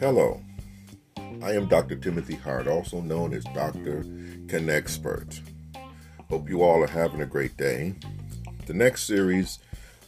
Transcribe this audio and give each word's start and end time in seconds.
Hello, 0.00 0.40
I 1.42 1.52
am 1.52 1.68
Dr. 1.68 1.94
Timothy 1.94 2.34
Hart, 2.36 2.66
also 2.66 3.02
known 3.02 3.34
as 3.34 3.44
Dr. 3.44 4.04
Connexpert. 4.46 5.42
Hope 6.30 6.48
you 6.48 6.62
all 6.62 6.82
are 6.82 6.86
having 6.86 7.20
a 7.20 7.26
great 7.26 7.54
day. 7.58 7.94
The 8.64 8.72
next 8.72 9.04
series 9.04 9.58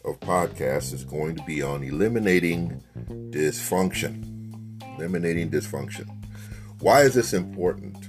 of 0.07 0.19
podcasts 0.21 0.95
is 0.95 1.05
going 1.05 1.37
to 1.37 1.43
be 1.43 1.61
on 1.61 1.83
eliminating 1.83 2.83
dysfunction. 3.07 4.81
Eliminating 4.99 5.51
dysfunction. 5.51 6.09
Why 6.81 7.03
is 7.03 7.13
this 7.13 7.35
important? 7.35 8.09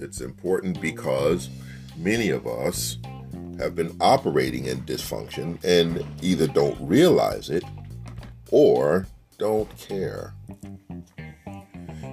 It's 0.00 0.20
important 0.20 0.80
because 0.80 1.48
many 1.96 2.30
of 2.30 2.48
us 2.48 2.98
have 3.60 3.76
been 3.76 3.96
operating 4.00 4.64
in 4.64 4.80
dysfunction 4.80 5.62
and 5.62 6.04
either 6.22 6.48
don't 6.48 6.76
realize 6.80 7.50
it 7.50 7.62
or 8.50 9.06
don't 9.38 9.74
care. 9.78 10.34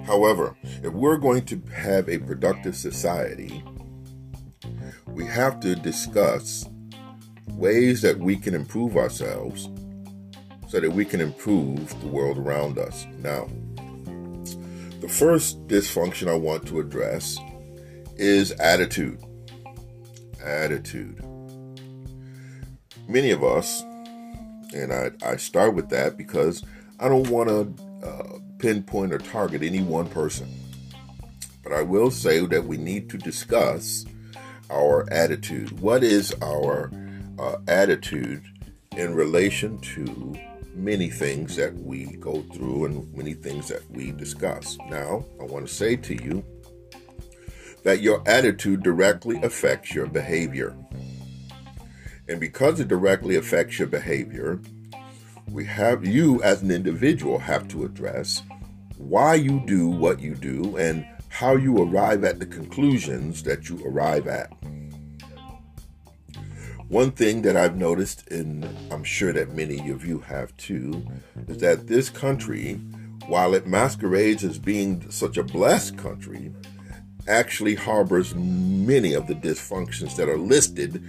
However, 0.08 0.56
if 0.62 0.90
we're 0.94 1.18
going 1.18 1.44
to 1.44 1.60
have 1.70 2.08
a 2.08 2.16
productive 2.16 2.74
society, 2.74 3.62
we 5.06 5.26
have 5.26 5.60
to 5.60 5.76
discuss 5.76 6.66
ways 7.48 8.00
that 8.00 8.18
we 8.18 8.36
can 8.36 8.54
improve 8.54 8.96
ourselves 8.96 9.68
so 10.66 10.80
that 10.80 10.90
we 10.90 11.04
can 11.04 11.20
improve 11.20 12.00
the 12.00 12.06
world 12.06 12.38
around 12.38 12.78
us. 12.78 13.06
Now, 13.18 13.48
the 15.00 15.08
first 15.10 15.66
dysfunction 15.66 16.26
I 16.26 16.36
want 16.36 16.66
to 16.68 16.80
address 16.80 17.38
is 18.16 18.52
attitude. 18.52 19.22
Attitude. 20.42 21.22
Many 23.06 23.30
of 23.30 23.44
us, 23.44 23.82
and 24.72 24.90
I, 24.90 25.10
I 25.22 25.36
start 25.36 25.74
with 25.74 25.90
that 25.90 26.16
because 26.16 26.64
I 26.98 27.10
don't 27.10 27.28
want 27.28 27.50
to 27.50 28.06
uh, 28.08 28.38
pinpoint 28.58 29.12
or 29.12 29.18
target 29.18 29.62
any 29.62 29.82
one 29.82 30.08
person. 30.08 30.48
But 31.62 31.72
I 31.72 31.82
will 31.82 32.10
say 32.10 32.44
that 32.46 32.64
we 32.64 32.76
need 32.76 33.10
to 33.10 33.18
discuss 33.18 34.04
our 34.70 35.06
attitude. 35.12 35.80
What 35.80 36.02
is 36.02 36.34
our 36.42 36.90
uh, 37.38 37.56
attitude 37.66 38.42
in 38.96 39.14
relation 39.14 39.78
to 39.78 40.34
many 40.74 41.10
things 41.10 41.56
that 41.56 41.74
we 41.74 42.06
go 42.16 42.42
through 42.54 42.86
and 42.86 43.14
many 43.14 43.34
things 43.34 43.68
that 43.68 43.88
we 43.90 44.12
discuss? 44.12 44.78
Now, 44.88 45.24
I 45.40 45.44
want 45.44 45.66
to 45.66 45.72
say 45.72 45.96
to 45.96 46.14
you 46.14 46.44
that 47.84 48.00
your 48.00 48.22
attitude 48.26 48.82
directly 48.82 49.40
affects 49.42 49.94
your 49.94 50.06
behavior. 50.06 50.76
And 52.28 52.40
because 52.40 52.80
it 52.80 52.88
directly 52.88 53.36
affects 53.36 53.78
your 53.78 53.88
behavior, 53.88 54.60
we 55.50 55.64
have 55.64 56.04
you 56.04 56.42
as 56.42 56.62
an 56.62 56.70
individual 56.70 57.38
have 57.38 57.68
to 57.68 57.84
address 57.84 58.42
why 58.98 59.34
you 59.34 59.62
do 59.66 59.88
what 59.88 60.20
you 60.20 60.34
do 60.34 60.76
and 60.76 61.06
how 61.28 61.56
you 61.56 61.76
arrive 61.82 62.24
at 62.24 62.38
the 62.38 62.46
conclusions 62.46 63.42
that 63.44 63.68
you 63.68 63.80
arrive 63.86 64.26
at. 64.26 64.52
One 66.88 67.10
thing 67.10 67.42
that 67.42 67.56
I've 67.56 67.76
noticed, 67.76 68.28
and 68.30 68.66
I'm 68.90 69.04
sure 69.04 69.32
that 69.32 69.54
many 69.54 69.90
of 69.90 70.06
you 70.06 70.20
have 70.20 70.56
too, 70.56 71.06
is 71.46 71.58
that 71.58 71.86
this 71.86 72.08
country, 72.08 72.74
while 73.26 73.54
it 73.54 73.66
masquerades 73.66 74.42
as 74.42 74.58
being 74.58 75.10
such 75.10 75.36
a 75.36 75.42
blessed 75.42 75.98
country, 75.98 76.50
actually 77.28 77.74
harbors 77.74 78.34
many 78.34 79.12
of 79.12 79.26
the 79.26 79.34
dysfunctions 79.34 80.16
that 80.16 80.30
are 80.30 80.38
listed 80.38 81.04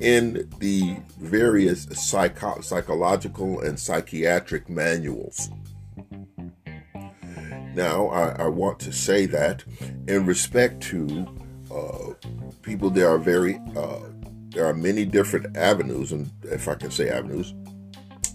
in 0.00 0.48
the 0.60 0.96
various 1.18 1.88
psycho- 1.92 2.60
psychological 2.60 3.60
and 3.60 3.78
psychiatric 3.78 4.68
manuals. 4.68 5.50
Now, 7.74 8.06
I, 8.08 8.44
I, 8.44 8.46
want 8.46 8.78
to 8.80 8.92
say 8.92 9.26
that 9.26 9.64
in 10.06 10.26
respect 10.26 10.80
to 10.84 11.26
uh, 11.74 12.28
people, 12.62 12.88
there 12.88 13.08
are 13.08 13.18
very 13.18 13.60
uh, 13.76 14.00
there 14.50 14.64
are 14.64 14.74
many 14.74 15.04
different 15.04 15.56
avenues, 15.56 16.12
and 16.12 16.30
if 16.44 16.68
I 16.68 16.76
can 16.76 16.92
say 16.92 17.10
avenues, 17.10 17.52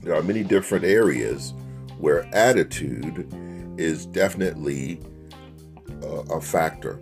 there 0.03 0.13
are 0.13 0.21
many 0.21 0.43
different 0.43 0.83
areas 0.83 1.53
where 1.99 2.27
attitude 2.35 3.33
is 3.77 4.05
definitely 4.05 4.99
uh, 6.03 6.23
a 6.35 6.41
factor. 6.41 6.99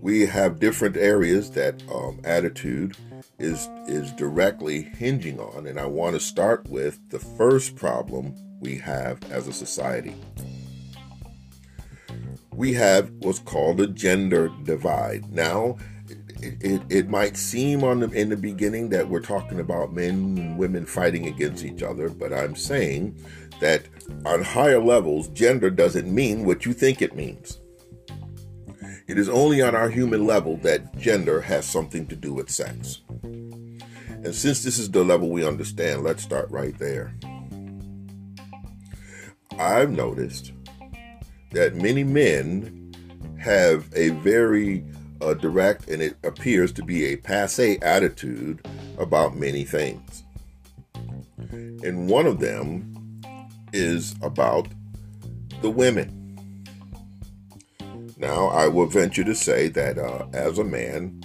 We 0.00 0.24
have 0.24 0.60
different 0.60 0.96
areas 0.96 1.50
that 1.50 1.82
um, 1.92 2.20
attitude 2.24 2.96
is 3.38 3.68
is 3.86 4.12
directly 4.12 4.82
hinging 4.82 5.38
on, 5.40 5.66
and 5.66 5.78
I 5.78 5.84
want 5.84 6.14
to 6.14 6.20
start 6.20 6.66
with 6.70 7.10
the 7.10 7.18
first 7.18 7.76
problem 7.76 8.34
we 8.60 8.76
have 8.78 9.20
as 9.30 9.48
a 9.48 9.52
society. 9.52 10.14
We 12.52 12.72
have 12.74 13.10
what's 13.18 13.38
called 13.38 13.80
a 13.80 13.86
gender 13.86 14.50
divide. 14.64 15.30
Now, 15.30 15.76
it, 16.40 16.56
it, 16.60 16.82
it, 16.88 17.08
might 17.08 17.36
seem 17.36 17.82
on 17.82 18.00
the, 18.00 18.10
in 18.10 18.28
the 18.28 18.36
beginning 18.36 18.88
that 18.90 19.08
we're 19.08 19.20
talking 19.20 19.60
about 19.60 19.92
men 19.92 20.38
and 20.38 20.58
women 20.58 20.86
fighting 20.86 21.26
against 21.26 21.64
each 21.64 21.82
other, 21.82 22.08
but 22.08 22.32
I'm 22.32 22.54
saying 22.54 23.22
that 23.60 23.84
on 24.24 24.42
higher 24.42 24.82
levels, 24.82 25.28
gender 25.28 25.70
doesn't 25.70 26.12
mean 26.12 26.44
what 26.44 26.64
you 26.66 26.72
think 26.72 27.02
it 27.02 27.16
means. 27.16 27.60
It 29.06 29.18
is 29.18 29.28
only 29.28 29.62
on 29.62 29.74
our 29.74 29.88
human 29.88 30.26
level 30.26 30.56
that 30.58 30.98
gender 30.98 31.40
has 31.40 31.64
something 31.64 32.06
to 32.08 32.16
do 32.16 32.34
with 32.34 32.50
sex. 32.50 33.02
And 33.22 34.34
since 34.34 34.62
this 34.62 34.78
is 34.78 34.90
the 34.90 35.04
level 35.04 35.30
we 35.30 35.46
understand, 35.46 36.02
let's 36.02 36.22
start 36.22 36.50
right 36.50 36.76
there. 36.78 37.14
I've 39.58 39.90
noticed 39.90 40.52
that 41.52 41.74
many 41.74 42.04
men 42.04 42.92
have 43.38 43.88
a 43.94 44.10
very 44.10 44.84
uh, 45.20 45.34
direct 45.34 45.88
and 45.88 46.02
it 46.02 46.16
appears 46.22 46.72
to 46.72 46.82
be 46.82 47.06
a 47.06 47.16
passe 47.16 47.78
attitude 47.80 48.66
about 48.98 49.36
many 49.36 49.64
things. 49.64 50.24
And 51.38 52.08
one 52.08 52.26
of 52.26 52.40
them 52.40 53.20
is 53.72 54.14
about 54.22 54.68
the 55.62 55.70
women. 55.70 56.12
Now, 58.18 58.46
I 58.48 58.68
will 58.68 58.86
venture 58.86 59.24
to 59.24 59.34
say 59.34 59.68
that 59.68 59.98
uh, 59.98 60.26
as 60.32 60.58
a 60.58 60.64
man, 60.64 61.22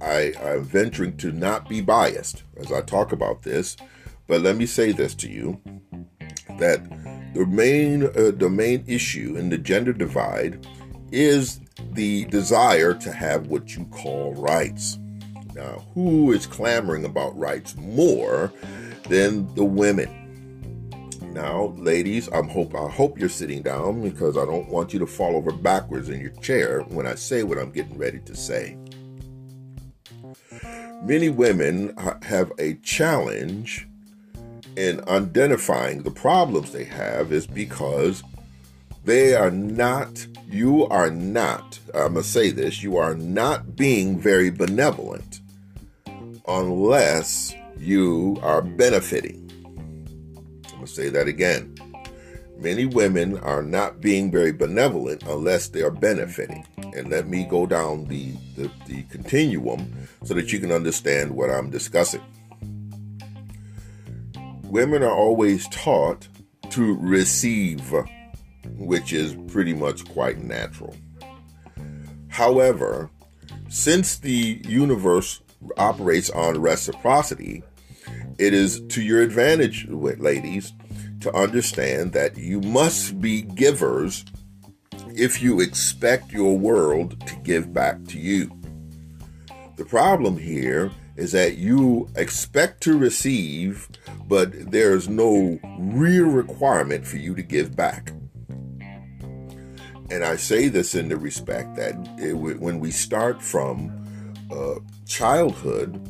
I, 0.00 0.32
am 0.40 0.64
venturing 0.64 1.16
to 1.18 1.32
not 1.32 1.68
be 1.68 1.80
biased 1.80 2.42
as 2.56 2.70
I 2.70 2.82
talk 2.82 3.12
about 3.12 3.42
this, 3.42 3.76
but 4.26 4.40
let 4.42 4.56
me 4.56 4.66
say 4.66 4.92
this 4.92 5.14
to 5.16 5.30
you 5.30 5.60
that 6.58 6.80
the 7.34 7.46
main 7.46 8.04
uh, 8.04 8.30
the 8.36 8.48
main 8.48 8.84
issue 8.86 9.36
in 9.36 9.50
the 9.50 9.58
gender 9.58 9.92
divide 9.92 10.66
is 11.12 11.60
the 11.92 12.24
desire 12.26 12.94
to 12.94 13.12
have 13.12 13.48
what 13.48 13.76
you 13.76 13.84
call 13.86 14.34
rights. 14.34 14.98
Now, 15.54 15.84
who 15.94 16.32
is 16.32 16.46
clamoring 16.46 17.04
about 17.04 17.36
rights 17.36 17.76
more 17.76 18.52
than 19.08 19.52
the 19.54 19.64
women? 19.64 20.08
Now, 21.32 21.74
ladies, 21.76 22.28
I'm 22.32 22.48
hope 22.48 22.74
I 22.76 22.88
hope 22.88 23.18
you're 23.18 23.28
sitting 23.28 23.62
down 23.62 24.02
because 24.02 24.36
I 24.36 24.44
don't 24.44 24.68
want 24.68 24.92
you 24.92 25.00
to 25.00 25.06
fall 25.06 25.34
over 25.34 25.52
backwards 25.52 26.08
in 26.08 26.20
your 26.20 26.30
chair 26.40 26.80
when 26.82 27.06
I 27.06 27.16
say 27.16 27.42
what 27.42 27.58
I'm 27.58 27.72
getting 27.72 27.98
ready 27.98 28.20
to 28.20 28.36
say. 28.36 28.76
Many 31.02 31.28
women 31.28 31.94
have 32.22 32.52
a 32.58 32.74
challenge 32.74 33.88
in 34.76 35.06
identifying 35.08 36.02
the 36.02 36.10
problems 36.10 36.72
they 36.72 36.84
have 36.84 37.32
is 37.32 37.46
because 37.46 38.22
they 39.04 39.34
are 39.34 39.50
not 39.50 40.26
you 40.48 40.86
are 40.86 41.10
not 41.10 41.78
I'm 41.94 42.14
going 42.14 42.14
to 42.14 42.22
say 42.22 42.50
this 42.50 42.82
you 42.82 42.96
are 42.96 43.14
not 43.14 43.76
being 43.76 44.18
very 44.18 44.50
benevolent 44.50 45.40
unless 46.46 47.54
you 47.78 48.38
are 48.42 48.62
benefiting 48.62 49.44
I'm 50.74 50.80
going 50.80 50.86
to 50.86 50.92
say 50.92 51.08
that 51.10 51.28
again. 51.28 51.72
Many 52.58 52.84
women 52.84 53.38
are 53.38 53.62
not 53.62 54.00
being 54.00 54.30
very 54.30 54.50
benevolent 54.52 55.22
unless 55.22 55.68
they 55.68 55.82
are 55.82 55.90
benefiting. 55.90 56.66
And 56.96 57.10
let 57.10 57.28
me 57.28 57.44
go 57.44 57.64
down 57.64 58.06
the, 58.06 58.32
the, 58.56 58.70
the 58.86 59.02
continuum 59.04 60.08
so 60.24 60.34
that 60.34 60.52
you 60.52 60.58
can 60.58 60.72
understand 60.72 61.30
what 61.30 61.48
I'm 61.48 61.70
discussing. 61.70 62.22
Women 64.74 65.04
are 65.04 65.14
always 65.14 65.68
taught 65.68 66.26
to 66.70 66.96
receive, 66.96 67.94
which 68.76 69.12
is 69.12 69.36
pretty 69.46 69.72
much 69.72 70.04
quite 70.04 70.42
natural. 70.42 70.96
However, 72.26 73.08
since 73.68 74.16
the 74.16 74.60
universe 74.66 75.40
operates 75.76 76.28
on 76.28 76.60
reciprocity, 76.60 77.62
it 78.36 78.52
is 78.52 78.80
to 78.88 79.00
your 79.00 79.22
advantage, 79.22 79.86
ladies, 79.88 80.72
to 81.20 81.32
understand 81.32 82.12
that 82.14 82.36
you 82.36 82.60
must 82.60 83.20
be 83.20 83.42
givers 83.42 84.24
if 85.14 85.40
you 85.40 85.60
expect 85.60 86.32
your 86.32 86.58
world 86.58 87.24
to 87.28 87.36
give 87.44 87.72
back 87.72 88.04
to 88.06 88.18
you. 88.18 88.50
The 89.76 89.84
problem 89.84 90.36
here 90.36 90.90
is 91.16 91.32
that 91.32 91.56
you 91.56 92.08
expect 92.16 92.82
to 92.82 92.98
receive, 92.98 93.88
but 94.26 94.70
there's 94.70 95.08
no 95.08 95.58
real 95.78 96.26
requirement 96.26 97.06
for 97.06 97.16
you 97.16 97.34
to 97.34 97.42
give 97.42 97.76
back. 97.76 98.12
And 100.10 100.24
I 100.24 100.36
say 100.36 100.68
this 100.68 100.94
in 100.94 101.08
the 101.08 101.16
respect 101.16 101.76
that 101.76 101.94
it, 102.18 102.34
when 102.34 102.78
we 102.78 102.90
start 102.90 103.42
from 103.42 104.34
uh, 104.50 104.74
childhood, 105.06 106.00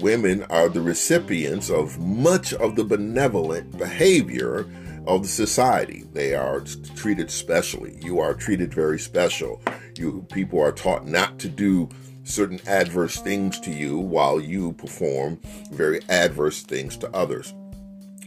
women 0.00 0.44
are 0.44 0.68
the 0.68 0.80
recipients 0.80 1.68
of 1.70 1.98
much 1.98 2.52
of 2.54 2.76
the 2.76 2.84
benevolent 2.84 3.76
behavior 3.76 4.70
of 5.06 5.22
the 5.22 5.28
society. 5.28 6.04
They 6.12 6.34
are 6.34 6.60
treated 6.94 7.30
specially. 7.30 7.98
You 8.02 8.20
are 8.20 8.34
treated 8.34 8.72
very 8.72 8.98
special. 8.98 9.60
You 9.98 10.26
people 10.32 10.60
are 10.60 10.72
taught 10.72 11.06
not 11.06 11.38
to 11.40 11.48
do 11.48 11.88
certain 12.24 12.60
adverse 12.66 13.20
things 13.20 13.58
to 13.60 13.70
you 13.70 13.98
while 13.98 14.40
you 14.40 14.72
perform 14.72 15.38
very 15.70 16.00
adverse 16.08 16.62
things 16.62 16.96
to 16.98 17.10
others. 17.14 17.54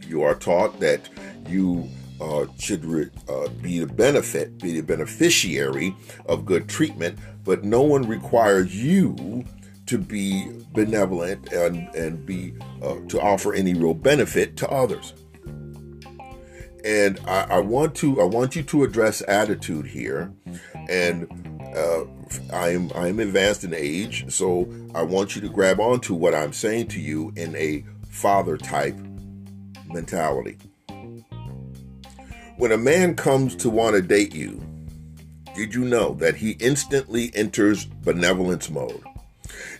You 0.07 0.23
are 0.23 0.35
taught 0.35 0.79
that 0.79 1.09
you 1.47 1.89
uh, 2.21 2.45
should 2.57 2.85
re- 2.85 3.09
uh, 3.27 3.49
be 3.61 3.79
the 3.79 3.87
benefit, 3.87 4.57
be 4.59 4.73
the 4.73 4.81
beneficiary 4.81 5.95
of 6.27 6.45
good 6.45 6.69
treatment, 6.69 7.17
but 7.43 7.63
no 7.63 7.81
one 7.81 8.07
requires 8.07 8.75
you 8.75 9.45
to 9.85 9.97
be 9.97 10.51
benevolent 10.73 11.51
and, 11.51 11.93
and 11.95 12.25
be 12.25 12.53
uh, 12.81 12.95
to 13.07 13.19
offer 13.21 13.53
any 13.53 13.73
real 13.73 13.93
benefit 13.93 14.57
to 14.57 14.69
others. 14.69 15.13
And 16.83 17.19
I, 17.25 17.41
I, 17.49 17.59
want 17.59 17.95
to 17.95 18.21
I 18.21 18.25
want 18.25 18.55
you 18.55 18.63
to 18.63 18.83
address 18.83 19.23
attitude 19.27 19.87
here, 19.87 20.31
and 20.87 21.27
uh, 21.75 22.05
I'm 22.51 22.91
I'm 22.93 23.19
advanced 23.19 23.63
in 23.63 23.73
age, 23.73 24.31
so 24.31 24.67
I 24.93 25.03
want 25.03 25.35
you 25.35 25.41
to 25.41 25.49
grab 25.49 25.79
onto 25.79 26.13
what 26.13 26.35
I'm 26.35 26.53
saying 26.53 26.87
to 26.89 26.99
you 26.99 27.31
in 27.35 27.55
a 27.55 27.83
father 28.09 28.57
type 28.57 28.97
mentality. 29.91 30.57
When 32.57 32.71
a 32.71 32.77
man 32.77 33.15
comes 33.15 33.55
to 33.57 33.69
want 33.69 33.95
to 33.95 34.01
date 34.01 34.33
you, 34.33 34.61
did 35.55 35.73
you 35.73 35.85
know 35.85 36.15
that 36.15 36.35
he 36.35 36.51
instantly 36.51 37.31
enters 37.33 37.85
benevolence 37.85 38.69
mode? 38.69 39.04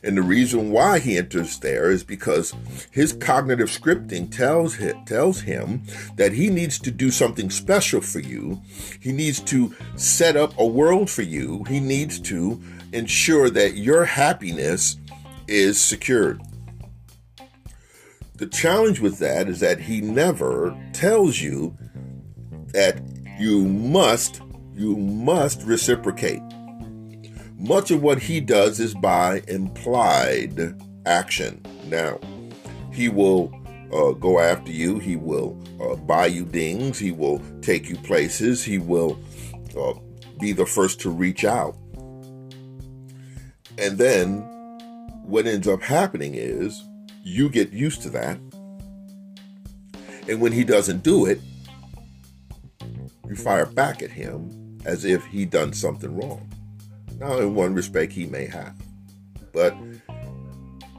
And 0.03 0.17
the 0.17 0.21
reason 0.21 0.71
why 0.71 0.99
he 0.99 1.17
enters 1.17 1.59
there 1.59 1.89
is 1.89 2.03
because 2.03 2.53
his 2.91 3.13
cognitive 3.13 3.69
scripting 3.69 4.31
tells 4.31 4.75
him, 4.75 5.03
tells 5.05 5.41
him 5.41 5.83
that 6.15 6.33
he 6.33 6.49
needs 6.49 6.79
to 6.79 6.91
do 6.91 7.11
something 7.11 7.49
special 7.49 8.01
for 8.01 8.19
you. 8.19 8.61
He 8.99 9.11
needs 9.11 9.39
to 9.41 9.75
set 9.95 10.35
up 10.35 10.57
a 10.57 10.65
world 10.65 11.09
for 11.09 11.23
you. 11.23 11.63
He 11.65 11.79
needs 11.79 12.19
to 12.21 12.61
ensure 12.93 13.49
that 13.49 13.75
your 13.75 14.05
happiness 14.05 14.97
is 15.47 15.79
secured. 15.79 16.41
The 18.35 18.47
challenge 18.47 18.99
with 18.99 19.19
that 19.19 19.47
is 19.47 19.61
that 19.61 19.79
he 19.79 20.01
never 20.01 20.77
tells 20.93 21.39
you 21.39 21.77
that 22.73 23.01
you 23.39 23.63
must 23.65 24.41
you 24.73 24.97
must 24.97 25.63
reciprocate. 25.63 26.41
Much 27.67 27.89
of 27.89 28.03
what 28.03 28.19
he 28.19 28.39
does 28.39 28.79
is 28.79 28.93
by 28.93 29.41
implied 29.47 30.79
action. 31.07 31.59
Now, 31.87 32.19
he 32.93 33.09
will 33.09 33.51
uh, 33.91 34.11
go 34.11 34.39
after 34.39 34.71
you, 34.71 34.99
he 34.99 35.15
will 35.15 35.57
uh, 35.81 35.95
buy 35.95 36.27
you 36.27 36.45
things, 36.45 36.99
he 36.99 37.11
will 37.11 37.41
take 37.61 37.89
you 37.89 37.95
places, 37.95 38.63
he 38.63 38.77
will 38.77 39.19
uh, 39.75 39.93
be 40.39 40.51
the 40.51 40.65
first 40.65 41.01
to 41.01 41.09
reach 41.09 41.43
out. 41.43 41.75
And 43.79 43.97
then 43.97 44.41
what 45.23 45.47
ends 45.47 45.67
up 45.67 45.81
happening 45.81 46.35
is 46.35 46.83
you 47.23 47.49
get 47.49 47.73
used 47.73 48.03
to 48.03 48.11
that. 48.11 48.37
And 50.29 50.39
when 50.39 50.51
he 50.51 50.63
doesn't 50.63 51.01
do 51.01 51.25
it, 51.25 51.41
you 53.27 53.35
fire 53.35 53.65
back 53.65 54.03
at 54.03 54.11
him 54.11 54.77
as 54.85 55.03
if 55.03 55.25
he 55.25 55.45
done 55.45 55.73
something 55.73 56.15
wrong. 56.15 56.54
Now, 57.19 57.39
in 57.39 57.55
one 57.55 57.73
respect, 57.73 58.11
he 58.11 58.25
may 58.25 58.45
have. 58.45 58.75
But 59.53 59.75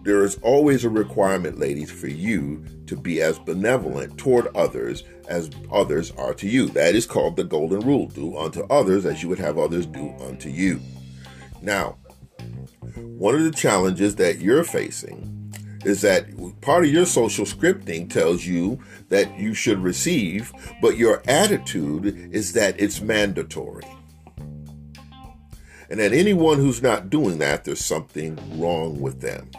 there 0.03 0.25
is 0.25 0.39
always 0.43 0.85
a 0.85 0.89
requirement, 0.89 1.59
ladies, 1.59 1.91
for 1.91 2.07
you 2.07 2.65
to 2.87 2.97
be 2.97 3.21
as 3.21 3.39
benevolent 3.41 4.17
toward 4.17 4.47
others 4.55 5.03
as 5.29 5.51
others 5.73 6.13
are 6.13 6.33
to 6.35 6.49
you. 6.49 6.69
That 6.69 6.95
is 6.95 7.07
called 7.07 7.37
the 7.37 7.45
golden 7.45 7.81
rule 7.81 8.07
do 8.07 8.37
unto 8.37 8.63
others 8.71 9.05
as 9.05 9.23
you 9.23 9.29
would 9.29 9.41
have 9.41 9.59
others 9.59 9.85
do 9.85 10.15
unto 10.21 10.49
you. 10.49 10.81
Now, 11.61 11.97
one 12.95 13.35
of 13.35 13.43
the 13.43 13.51
challenges 13.51 14.17
that 14.17 14.39
you're 14.39 14.65
facing 14.65 15.53
is 15.85 16.03
that 16.03 16.27
part 16.61 16.85
of 16.85 16.91
your 16.91 17.07
social 17.07 17.45
scripting 17.45 18.09
tells 18.09 18.47
you 18.47 18.81
that 19.09 19.39
you 19.39 19.55
should 19.55 19.81
receive, 19.81 20.53
but 20.81 20.97
your 20.97 21.23
attitude 21.27 22.33
is 22.33 22.53
that 22.53 22.81
it's 22.81 23.01
mandatory 23.01 23.85
and 25.91 26.01
that 26.01 26.13
anyone 26.13 26.59
who's 26.59 26.83
not 26.83 27.11
doing 27.11 27.39
that, 27.39 27.65
there's 27.65 27.85
something 27.85 28.39
wrong 28.61 29.01
with 29.01 29.21
them. 29.21 29.51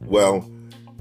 Well, 0.00 0.50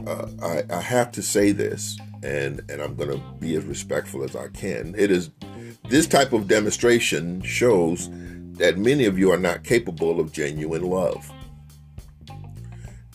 uh, 0.07 0.27
I, 0.41 0.63
I, 0.73 0.81
have 0.81 1.11
to 1.13 1.21
say 1.21 1.51
this, 1.51 1.97
and, 2.23 2.61
and 2.69 2.81
I'm 2.81 2.95
going 2.95 3.11
to 3.11 3.23
be 3.39 3.55
as 3.55 3.63
respectful 3.65 4.23
as 4.23 4.35
I 4.35 4.47
can. 4.49 4.95
It 4.97 5.11
is 5.11 5.29
this 5.89 6.07
type 6.07 6.33
of 6.33 6.47
demonstration 6.47 7.41
shows 7.41 8.09
that 8.57 8.77
many 8.77 9.05
of 9.05 9.19
you 9.19 9.31
are 9.31 9.37
not 9.37 9.63
capable 9.63 10.19
of 10.19 10.31
genuine 10.31 10.83
love. 10.83 11.31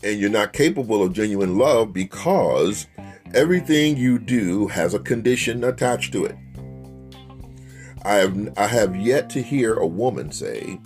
And 0.02 0.18
you're 0.18 0.30
not 0.30 0.52
capable 0.52 1.02
of 1.02 1.12
genuine 1.12 1.58
love 1.58 1.92
because 1.92 2.86
everything 3.34 3.96
you 3.96 4.18
do 4.18 4.68
has 4.68 4.94
a 4.94 4.98
condition 4.98 5.64
attached 5.64 6.12
to 6.12 6.24
it. 6.24 6.36
I 8.02 8.17
have 8.17 8.58
I 8.58 8.67
have 8.67 8.97
yet 8.97 9.29
to 9.31 9.43
hear 9.43 9.75
a 9.75 9.87
woman 9.87 10.32
say, 10.32 10.79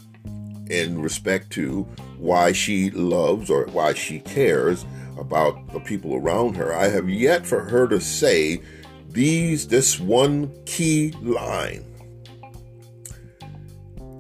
in 0.68 1.00
respect 1.00 1.50
to 1.50 1.82
why 2.18 2.52
she 2.52 2.90
loves 2.90 3.50
or 3.50 3.66
why 3.66 3.94
she 3.94 4.18
cares 4.20 4.84
about 5.18 5.72
the 5.72 5.80
people 5.80 6.16
around 6.16 6.56
her, 6.56 6.74
I 6.74 6.88
have 6.88 7.08
yet 7.08 7.46
for 7.46 7.64
her 7.64 7.86
to 7.88 8.00
say 8.00 8.60
these 9.08 9.68
this 9.68 10.00
one 10.00 10.52
key 10.64 11.12
line. 11.22 11.84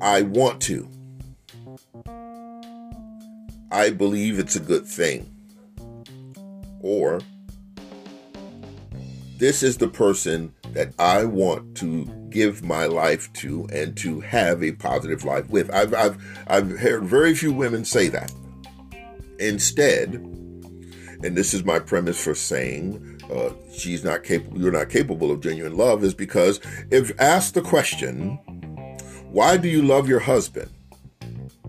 I 0.00 0.22
want 0.22 0.60
to. 0.62 0.88
I 3.72 3.90
believe 3.90 4.38
it's 4.38 4.54
a 4.54 4.60
good 4.60 4.86
thing. 4.86 5.30
Or 6.80 7.20
this 9.44 9.62
is 9.62 9.76
the 9.76 9.88
person 9.88 10.54
that 10.72 10.94
I 10.98 11.24
want 11.24 11.76
to 11.76 12.06
give 12.30 12.64
my 12.64 12.86
life 12.86 13.30
to 13.34 13.68
and 13.70 13.94
to 13.98 14.20
have 14.20 14.62
a 14.62 14.72
positive 14.72 15.22
life 15.22 15.50
with. 15.50 15.70
I've, 15.70 15.92
I've, 15.92 16.16
I've 16.46 16.78
heard 16.78 17.04
very 17.04 17.34
few 17.34 17.52
women 17.52 17.84
say 17.84 18.08
that. 18.08 18.32
Instead, 19.38 20.14
and 20.14 21.36
this 21.36 21.52
is 21.52 21.62
my 21.62 21.78
premise 21.78 22.24
for 22.24 22.34
saying 22.34 23.20
uh, 23.30 23.50
she's 23.70 24.02
not 24.02 24.22
capable, 24.22 24.58
you're 24.58 24.72
not 24.72 24.88
capable 24.88 25.30
of 25.30 25.42
genuine 25.42 25.76
love, 25.76 26.02
is 26.04 26.14
because 26.14 26.58
if 26.90 27.12
asked 27.20 27.52
the 27.52 27.60
question, 27.60 28.38
why 29.30 29.58
do 29.58 29.68
you 29.68 29.82
love 29.82 30.08
your 30.08 30.20
husband? 30.20 30.70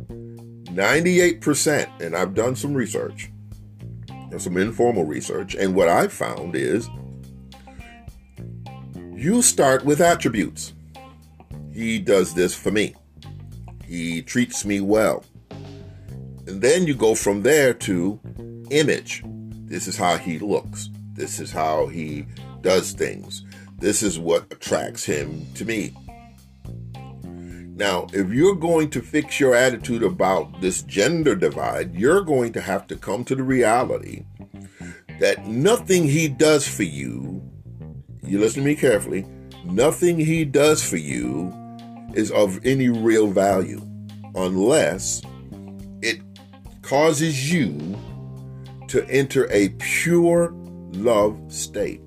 98%, 0.08 2.02
and 2.02 2.16
I've 2.16 2.36
done 2.36 2.56
some 2.56 2.74
research, 2.74 3.30
some 4.38 4.56
informal 4.56 5.04
research, 5.04 5.56
and 5.56 5.76
what 5.76 5.90
I 5.90 6.08
found 6.08 6.56
is 6.56 6.90
you 9.26 9.42
start 9.42 9.84
with 9.84 10.02
attributes. 10.02 10.74
He 11.74 11.98
does 11.98 12.36
this 12.36 12.54
for 12.54 12.70
me. 12.70 12.94
He 13.84 14.22
treats 14.22 14.64
me 14.64 14.82
well. 14.82 15.26
And 16.46 16.62
then 16.62 16.86
you 16.86 16.94
go 16.94 17.16
from 17.16 17.42
there 17.42 17.74
to 17.74 18.20
image. 18.70 19.24
This 19.66 19.88
is 19.88 19.98
how 19.98 20.18
he 20.18 20.38
looks. 20.38 20.90
This 21.14 21.40
is 21.40 21.52
how 21.52 21.88
he 21.88 22.28
does 22.62 22.92
things. 22.92 23.44
This 23.80 24.04
is 24.04 24.20
what 24.20 24.44
attracts 24.54 25.04
him 25.04 25.48
to 25.56 25.66
me. 25.66 25.92
Now, 27.76 28.06
if 28.14 28.30
you're 28.30 28.54
going 28.54 28.92
to 28.92 29.02
fix 29.02 29.40
your 29.40 29.56
attitude 29.56 30.04
about 30.04 30.62
this 30.62 30.84
gender 30.84 31.36
divide, 31.36 31.96
you're 31.96 32.22
going 32.22 32.54
to 32.54 32.62
have 32.62 32.86
to 32.88 32.96
come 32.96 33.26
to 33.26 33.36
the 33.36 33.44
reality 33.44 34.26
that 35.20 35.48
nothing 35.48 36.04
he 36.04 36.28
does 36.28 36.68
for 36.68 36.84
you 36.84 37.42
you 38.28 38.40
listen 38.40 38.64
to 38.64 38.68
me 38.68 38.76
carefully, 38.76 39.26
nothing 39.64 40.20
he 40.20 40.46
does 40.46 40.84
for 40.84 40.98
you 40.98 41.54
is 42.14 42.32
of 42.32 42.60
any 42.66 42.90
real 42.90 43.28
value 43.28 43.82
unless 44.36 45.22
it 46.02 46.22
causes 46.82 47.52
you 47.52 47.98
to 48.88 49.08
enter 49.10 49.48
a 49.52 49.70
pure 49.80 50.52
love 50.94 51.38
state. 51.50 52.02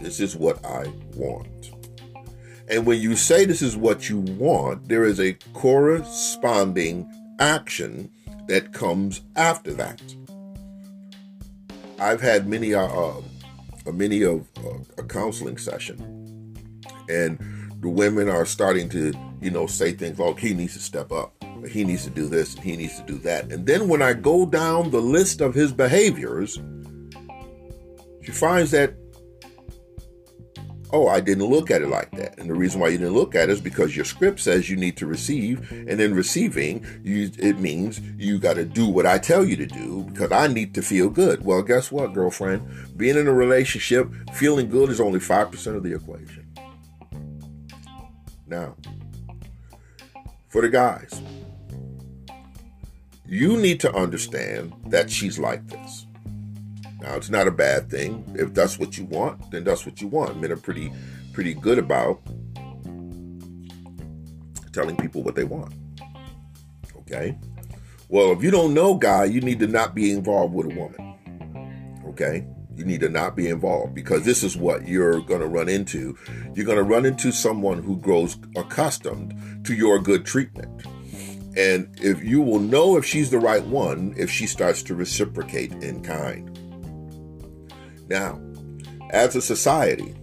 This 0.00 0.20
is 0.20 0.36
what 0.36 0.64
I 0.64 0.86
want. 1.16 1.70
And 2.68 2.86
when 2.86 3.00
you 3.00 3.16
say 3.16 3.44
this 3.44 3.62
is 3.62 3.76
what 3.76 4.08
you 4.08 4.18
want, 4.18 4.88
there 4.88 5.04
is 5.04 5.20
a 5.20 5.34
corresponding 5.52 7.10
action 7.38 8.10
that 8.48 8.72
comes 8.72 9.22
after 9.36 9.72
that. 9.74 10.00
I've 11.98 12.20
had 12.20 12.48
many 12.48 12.74
uh, 12.74 13.20
uh, 13.86 13.92
many 13.92 14.22
of 14.22 14.46
uh, 14.58 14.78
a 14.98 15.02
counseling 15.02 15.58
session, 15.58 16.54
and 17.08 17.38
the 17.80 17.88
women 17.88 18.28
are 18.28 18.46
starting 18.46 18.88
to 18.90 19.12
you 19.40 19.50
know 19.50 19.66
say 19.66 19.92
things 19.92 20.18
like 20.18 20.38
he 20.38 20.54
needs 20.54 20.74
to 20.74 20.80
step 20.80 21.12
up, 21.12 21.34
he 21.68 21.84
needs 21.84 22.04
to 22.04 22.10
do 22.10 22.28
this, 22.28 22.54
he 22.54 22.76
needs 22.76 22.96
to 22.98 23.06
do 23.06 23.18
that. 23.18 23.52
And 23.52 23.66
then 23.66 23.88
when 23.88 24.02
I 24.02 24.12
go 24.12 24.46
down 24.46 24.90
the 24.90 25.00
list 25.00 25.40
of 25.40 25.54
his 25.54 25.72
behaviors, 25.72 26.60
she 28.22 28.32
finds 28.32 28.70
that 28.70 28.94
oh, 30.92 31.08
I 31.08 31.20
didn't 31.20 31.46
look 31.46 31.70
at 31.70 31.82
it 31.82 31.88
like 31.88 32.10
that. 32.12 32.38
And 32.38 32.48
the 32.48 32.54
reason 32.54 32.80
why 32.80 32.88
you 32.88 32.98
didn't 32.98 33.14
look 33.14 33.34
at 33.34 33.48
it 33.48 33.52
is 33.52 33.60
because 33.60 33.96
your 33.96 34.04
script 34.04 34.40
says 34.40 34.68
you 34.68 34.76
need 34.76 34.96
to 34.98 35.06
receive, 35.06 35.70
and 35.70 36.00
in 36.00 36.14
receiving, 36.14 36.84
you, 37.02 37.30
it 37.38 37.58
means 37.58 38.00
you 38.18 38.38
got 38.38 38.54
to 38.54 38.64
do 38.64 38.86
what 38.86 39.06
I 39.06 39.18
tell 39.18 39.44
you 39.44 39.56
to 39.56 39.66
do 39.66 40.04
because 40.04 40.32
I 40.32 40.48
need 40.48 40.74
to 40.74 40.82
feel 40.82 41.08
good. 41.08 41.44
Well, 41.44 41.62
guess 41.62 41.90
what, 41.90 42.12
girlfriend? 42.12 42.96
Being 42.96 43.16
in 43.16 43.26
a 43.26 43.32
relationship, 43.32 44.08
feeling 44.34 44.68
good 44.68 44.90
is 44.90 45.00
only 45.00 45.20
5% 45.20 45.76
of 45.76 45.82
the 45.82 45.94
equation. 45.94 46.52
Now, 48.46 48.76
for 50.48 50.60
the 50.60 50.68
guys, 50.68 51.22
you 53.26 53.56
need 53.56 53.80
to 53.80 53.94
understand 53.94 54.74
that 54.88 55.10
she's 55.10 55.38
like 55.38 55.66
this. 55.68 56.06
Now, 57.02 57.16
it's 57.16 57.30
not 57.30 57.48
a 57.48 57.50
bad 57.50 57.90
thing. 57.90 58.24
If 58.38 58.54
that's 58.54 58.78
what 58.78 58.96
you 58.96 59.04
want, 59.04 59.50
then 59.50 59.64
that's 59.64 59.84
what 59.84 60.00
you 60.00 60.06
want. 60.06 60.40
Men 60.40 60.52
are 60.52 60.56
pretty, 60.56 60.92
pretty 61.32 61.52
good 61.52 61.78
about 61.78 62.22
telling 64.72 64.96
people 64.96 65.22
what 65.22 65.34
they 65.34 65.44
want. 65.44 65.74
Okay. 67.00 67.36
Well, 68.08 68.30
if 68.32 68.42
you 68.42 68.52
don't 68.52 68.72
know 68.72 68.94
guy, 68.94 69.24
you 69.24 69.40
need 69.40 69.58
to 69.58 69.66
not 69.66 69.94
be 69.94 70.12
involved 70.12 70.54
with 70.54 70.66
a 70.66 70.74
woman. 70.74 72.00
Okay. 72.06 72.46
You 72.76 72.84
need 72.84 73.00
to 73.00 73.08
not 73.08 73.34
be 73.36 73.48
involved 73.48 73.94
because 73.94 74.24
this 74.24 74.44
is 74.44 74.56
what 74.56 74.86
you're 74.86 75.20
going 75.20 75.40
to 75.40 75.46
run 75.46 75.68
into. 75.68 76.16
You're 76.54 76.66
going 76.66 76.78
to 76.78 76.84
run 76.84 77.04
into 77.04 77.32
someone 77.32 77.82
who 77.82 77.96
grows 77.96 78.38
accustomed 78.56 79.64
to 79.66 79.74
your 79.74 79.98
good 79.98 80.24
treatment. 80.24 80.86
And 81.56 81.94
if 82.00 82.22
you 82.22 82.40
will 82.40 82.60
know 82.60 82.96
if 82.96 83.04
she's 83.04 83.30
the 83.30 83.40
right 83.40 83.64
one, 83.64 84.14
if 84.16 84.30
she 84.30 84.46
starts 84.46 84.82
to 84.84 84.94
reciprocate 84.94 85.72
in 85.82 86.02
kind. 86.02 86.51
Now, 88.12 88.38
as 89.08 89.36
a 89.36 89.40
society, 89.40 90.14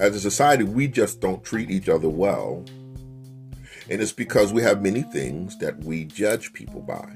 as 0.00 0.16
a 0.16 0.20
society, 0.20 0.64
we 0.64 0.88
just 0.88 1.20
don't 1.20 1.44
treat 1.44 1.70
each 1.70 1.88
other 1.88 2.08
well. 2.08 2.64
And 3.88 4.02
it's 4.02 4.10
because 4.10 4.52
we 4.52 4.60
have 4.62 4.82
many 4.82 5.02
things 5.02 5.56
that 5.58 5.78
we 5.84 6.04
judge 6.04 6.52
people 6.52 6.80
by. 6.80 7.08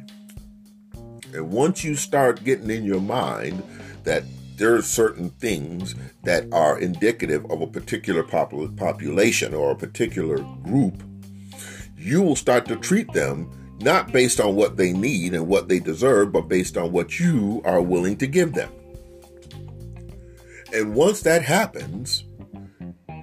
And 1.35 1.51
once 1.51 1.83
you 1.83 1.97
start 1.97 2.45
getting 2.45 2.71
in 2.71 2.85
your 2.85 3.01
mind 3.01 3.65
that 4.05 4.23
there 4.59 4.77
are 4.77 4.83
certain 4.83 5.31
things 5.31 5.97
that 6.23 6.47
are 6.53 6.79
indicative 6.79 7.45
of 7.51 7.61
a 7.61 7.67
particular 7.67 8.23
popul- 8.23 8.77
population 8.77 9.55
or 9.55 9.73
a 9.73 9.77
particular 9.77 10.39
group, 10.63 11.03
you 11.99 12.23
will 12.23 12.37
start 12.37 12.67
to 12.67 12.77
treat 12.77 13.13
them 13.13 13.51
not 13.81 14.13
based 14.13 14.39
on 14.39 14.55
what 14.55 14.77
they 14.77 14.93
need 14.93 15.35
and 15.35 15.49
what 15.49 15.67
they 15.67 15.81
deserve, 15.81 16.31
but 16.31 16.43
based 16.43 16.77
on 16.77 16.93
what 16.93 17.19
you 17.19 17.61
are 17.65 17.83
willing 17.83 18.17
to 18.19 18.29
give 18.29 18.53
them. 18.53 18.71
And 20.73 20.95
once 20.95 21.21
that 21.23 21.43
happens, 21.43 22.25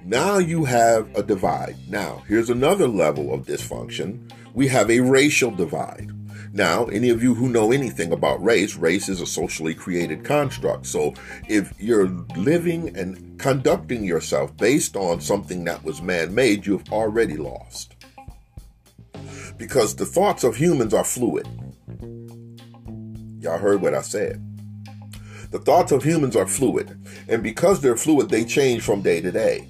now 0.04 0.38
you 0.38 0.64
have 0.64 1.14
a 1.16 1.22
divide. 1.22 1.76
Now, 1.88 2.22
here's 2.28 2.50
another 2.50 2.86
level 2.86 3.34
of 3.34 3.46
dysfunction. 3.46 4.30
We 4.54 4.68
have 4.68 4.90
a 4.90 5.00
racial 5.00 5.50
divide. 5.50 6.10
Now, 6.52 6.86
any 6.86 7.10
of 7.10 7.22
you 7.22 7.34
who 7.34 7.48
know 7.48 7.70
anything 7.70 8.12
about 8.12 8.42
race, 8.42 8.76
race 8.76 9.08
is 9.08 9.20
a 9.20 9.26
socially 9.26 9.74
created 9.74 10.24
construct. 10.24 10.86
So 10.86 11.14
if 11.48 11.72
you're 11.78 12.08
living 12.36 12.96
and 12.96 13.38
conducting 13.38 14.04
yourself 14.04 14.56
based 14.56 14.96
on 14.96 15.20
something 15.20 15.64
that 15.64 15.84
was 15.84 16.02
man 16.02 16.34
made, 16.34 16.66
you've 16.66 16.90
already 16.90 17.36
lost. 17.36 17.94
Because 19.56 19.94
the 19.94 20.06
thoughts 20.06 20.42
of 20.42 20.56
humans 20.56 20.94
are 20.94 21.04
fluid. 21.04 21.46
Y'all 23.40 23.58
heard 23.58 23.80
what 23.80 23.94
I 23.94 24.02
said. 24.02 24.44
The 25.50 25.58
thoughts 25.58 25.90
of 25.90 26.04
humans 26.04 26.36
are 26.36 26.46
fluid, 26.46 26.96
and 27.28 27.42
because 27.42 27.80
they're 27.80 27.96
fluid, 27.96 28.30
they 28.30 28.44
change 28.44 28.82
from 28.82 29.02
day 29.02 29.20
to 29.20 29.32
day. 29.32 29.68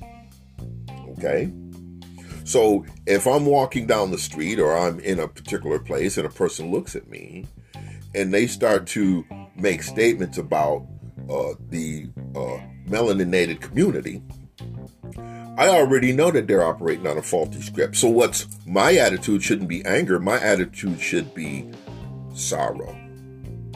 Okay? 1.12 1.50
So 2.44 2.84
if 3.06 3.26
I'm 3.26 3.46
walking 3.46 3.86
down 3.86 4.10
the 4.10 4.18
street 4.18 4.58
or 4.58 4.76
I'm 4.76 5.00
in 5.00 5.20
a 5.20 5.28
particular 5.28 5.78
place 5.78 6.18
and 6.18 6.26
a 6.26 6.30
person 6.30 6.70
looks 6.70 6.96
at 6.96 7.08
me 7.08 7.46
and 8.14 8.34
they 8.34 8.46
start 8.46 8.86
to 8.88 9.24
make 9.54 9.82
statements 9.82 10.36
about 10.36 10.86
uh, 11.30 11.54
the 11.68 12.08
uh, 12.34 12.58
melaninated 12.88 13.60
community, 13.60 14.22
I 15.56 15.68
already 15.68 16.12
know 16.12 16.30
that 16.30 16.46
they're 16.46 16.64
operating 16.64 17.06
on 17.06 17.18
a 17.18 17.22
faulty 17.22 17.62
script. 17.62 17.96
So 17.96 18.08
what's 18.08 18.48
my 18.66 18.96
attitude 18.96 19.42
shouldn't 19.42 19.68
be 19.68 19.84
anger. 19.84 20.18
My 20.18 20.40
attitude 20.40 21.00
should 21.00 21.32
be 21.34 21.70
sorrow. 22.34 22.90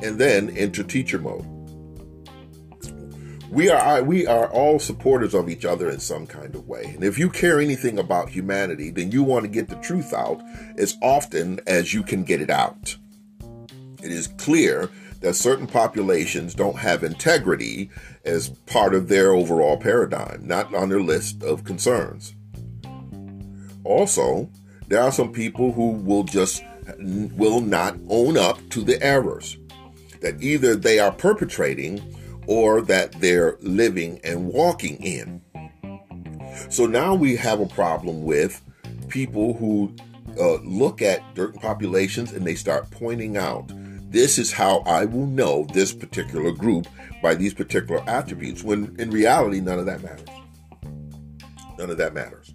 And 0.02 0.18
then 0.18 0.50
enter 0.56 0.82
teacher 0.82 1.18
mode 1.18 1.53
we 3.50 3.68
are 3.68 4.02
we 4.02 4.26
are 4.26 4.48
all 4.48 4.78
supporters 4.78 5.34
of 5.34 5.48
each 5.48 5.64
other 5.64 5.90
in 5.90 6.00
some 6.00 6.26
kind 6.26 6.54
of 6.54 6.66
way. 6.66 6.84
And 6.94 7.04
if 7.04 7.18
you 7.18 7.30
care 7.30 7.60
anything 7.60 7.98
about 7.98 8.28
humanity, 8.28 8.90
then 8.90 9.10
you 9.10 9.22
want 9.22 9.44
to 9.44 9.50
get 9.50 9.68
the 9.68 9.76
truth 9.76 10.12
out 10.12 10.42
as 10.76 10.96
often 11.02 11.60
as 11.66 11.94
you 11.94 12.02
can 12.02 12.24
get 12.24 12.40
it 12.40 12.50
out. 12.50 12.96
It 14.02 14.12
is 14.12 14.26
clear 14.26 14.90
that 15.20 15.34
certain 15.34 15.66
populations 15.66 16.54
don't 16.54 16.78
have 16.78 17.02
integrity 17.02 17.90
as 18.24 18.50
part 18.66 18.94
of 18.94 19.08
their 19.08 19.32
overall 19.32 19.78
paradigm, 19.78 20.46
not 20.46 20.74
on 20.74 20.90
their 20.90 21.00
list 21.00 21.42
of 21.42 21.64
concerns. 21.64 22.34
Also, 23.84 24.50
there 24.88 25.00
are 25.00 25.12
some 25.12 25.32
people 25.32 25.72
who 25.72 25.92
will 25.92 26.24
just 26.24 26.62
will 26.98 27.60
not 27.60 27.96
own 28.08 28.36
up 28.36 28.58
to 28.70 28.82
the 28.82 29.02
errors 29.02 29.56
that 30.20 30.42
either 30.42 30.74
they 30.74 30.98
are 30.98 31.12
perpetrating 31.12 32.02
or 32.46 32.82
that 32.82 33.12
they're 33.12 33.56
living 33.60 34.20
and 34.24 34.46
walking 34.46 34.96
in. 35.02 35.40
So 36.70 36.86
now 36.86 37.14
we 37.14 37.36
have 37.36 37.60
a 37.60 37.66
problem 37.66 38.22
with 38.22 38.62
people 39.08 39.54
who 39.54 39.94
uh, 40.40 40.54
look 40.62 41.02
at 41.02 41.22
certain 41.36 41.60
populations 41.60 42.32
and 42.32 42.46
they 42.46 42.54
start 42.54 42.90
pointing 42.90 43.36
out 43.36 43.70
this 44.14 44.38
is 44.38 44.52
how 44.52 44.78
I 44.86 45.06
will 45.06 45.26
know 45.26 45.66
this 45.72 45.92
particular 45.92 46.52
group 46.52 46.86
by 47.20 47.34
these 47.34 47.52
particular 47.52 48.00
attributes, 48.06 48.62
when 48.62 48.94
in 48.98 49.10
reality, 49.10 49.60
none 49.60 49.80
of 49.80 49.86
that 49.86 50.02
matters. 50.02 50.28
None 51.78 51.90
of 51.90 51.98
that 51.98 52.14
matters. 52.14 52.52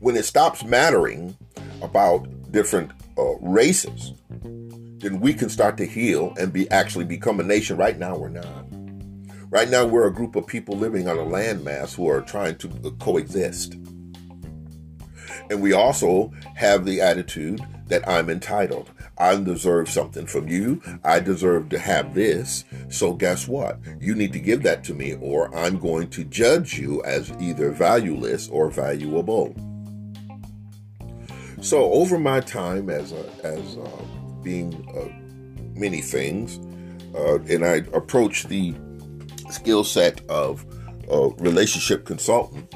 When 0.00 0.16
it 0.16 0.24
stops 0.24 0.64
mattering 0.64 1.36
about 1.82 2.26
different 2.52 2.92
uh, 3.18 3.36
races, 3.40 4.14
then 4.30 5.20
we 5.20 5.34
can 5.34 5.50
start 5.50 5.76
to 5.76 5.84
heal 5.84 6.32
and 6.38 6.52
be 6.52 6.70
actually 6.70 7.04
become 7.04 7.38
a 7.38 7.42
nation. 7.42 7.76
Right 7.76 7.98
now, 7.98 8.16
we're 8.16 8.30
not. 8.30 8.67
Right 9.50 9.70
now, 9.70 9.86
we're 9.86 10.06
a 10.06 10.12
group 10.12 10.36
of 10.36 10.46
people 10.46 10.76
living 10.76 11.08
on 11.08 11.16
a 11.16 11.22
landmass 11.22 11.94
who 11.94 12.06
are 12.10 12.20
trying 12.20 12.56
to 12.58 12.68
coexist. 12.98 13.74
And 15.50 15.62
we 15.62 15.72
also 15.72 16.32
have 16.54 16.84
the 16.84 17.00
attitude 17.00 17.62
that 17.86 18.06
I'm 18.06 18.28
entitled. 18.28 18.90
I 19.16 19.34
deserve 19.36 19.88
something 19.88 20.26
from 20.26 20.48
you. 20.48 20.82
I 21.02 21.20
deserve 21.20 21.70
to 21.70 21.78
have 21.78 22.14
this. 22.14 22.66
So, 22.90 23.14
guess 23.14 23.48
what? 23.48 23.78
You 23.98 24.14
need 24.14 24.34
to 24.34 24.38
give 24.38 24.62
that 24.64 24.84
to 24.84 24.94
me, 24.94 25.14
or 25.14 25.54
I'm 25.56 25.78
going 25.78 26.10
to 26.10 26.24
judge 26.24 26.78
you 26.78 27.02
as 27.04 27.32
either 27.40 27.70
valueless 27.70 28.50
or 28.50 28.70
valuable. 28.70 29.56
So, 31.62 31.90
over 31.90 32.18
my 32.18 32.40
time 32.40 32.90
as 32.90 33.12
a, 33.12 33.24
as 33.42 33.78
uh, 33.78 34.04
being 34.42 34.74
uh, 34.94 35.08
many 35.78 36.02
things, 36.02 36.58
uh, 37.16 37.38
and 37.48 37.64
I 37.64 37.76
approach 37.94 38.44
the 38.44 38.74
skill 39.50 39.84
set 39.84 40.20
of 40.28 40.64
a 41.10 41.28
relationship 41.38 42.04
consultant, 42.04 42.72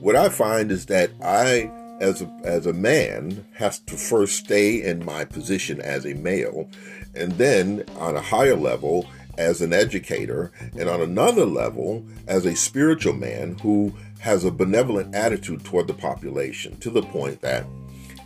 what 0.00 0.16
I 0.16 0.28
find 0.28 0.70
is 0.70 0.86
that 0.86 1.10
I, 1.22 1.70
as 2.00 2.22
a, 2.22 2.40
as 2.44 2.66
a 2.66 2.72
man, 2.72 3.44
has 3.54 3.80
to 3.80 3.96
first 3.96 4.36
stay 4.44 4.82
in 4.82 5.04
my 5.04 5.24
position 5.24 5.80
as 5.80 6.06
a 6.06 6.14
male, 6.14 6.68
and 7.14 7.32
then 7.32 7.84
on 7.98 8.16
a 8.16 8.22
higher 8.22 8.56
level 8.56 9.06
as 9.36 9.60
an 9.60 9.72
educator, 9.72 10.52
and 10.76 10.88
on 10.88 11.00
another 11.00 11.44
level 11.44 12.06
as 12.26 12.46
a 12.46 12.56
spiritual 12.56 13.14
man 13.14 13.58
who 13.58 13.92
has 14.20 14.44
a 14.44 14.50
benevolent 14.50 15.14
attitude 15.14 15.64
toward 15.64 15.86
the 15.86 15.94
population 15.94 16.78
to 16.78 16.90
the 16.90 17.02
point 17.02 17.40
that 17.40 17.66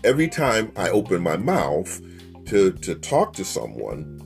every 0.02 0.28
time 0.28 0.72
I 0.76 0.90
open 0.90 1.22
my 1.22 1.36
mouth 1.36 2.00
to, 2.46 2.72
to 2.72 2.94
talk 2.96 3.32
to 3.34 3.44
someone, 3.44 4.20